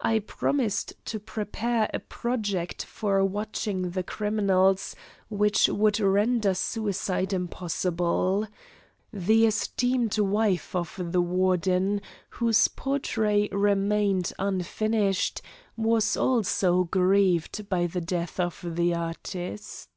[0.00, 4.94] I promised to prepare a project for watching the criminals
[5.28, 8.46] which would render suicide impossible.
[9.12, 15.42] The esteemed wife of the Warden, whose portrait remained unfinished,
[15.76, 19.88] was also grieved by the death of the artist.